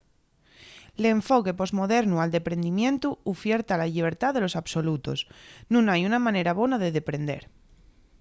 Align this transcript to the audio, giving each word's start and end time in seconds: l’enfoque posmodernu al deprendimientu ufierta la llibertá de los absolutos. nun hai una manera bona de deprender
l’enfoque 1.01 1.57
posmodernu 1.61 2.15
al 2.19 2.33
deprendimientu 2.37 3.07
ufierta 3.33 3.79
la 3.79 3.87
llibertá 3.93 4.27
de 4.33 4.41
los 4.43 4.57
absolutos. 4.61 5.19
nun 5.71 5.85
hai 5.91 6.01
una 6.09 6.23
manera 6.25 6.57
bona 6.61 6.77
de 6.83 6.93
deprender 6.99 7.43